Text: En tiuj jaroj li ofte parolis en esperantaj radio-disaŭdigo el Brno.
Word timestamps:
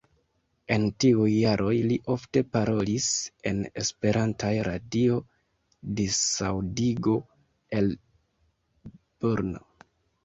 En 0.75 0.85
tiuj 1.03 1.27
jaroj 1.33 1.73
li 1.89 1.97
ofte 2.13 2.41
parolis 2.57 3.09
en 3.51 3.59
esperantaj 3.83 4.51
radio-disaŭdigo 4.69 7.15
el 7.81 7.93
Brno. 8.95 9.63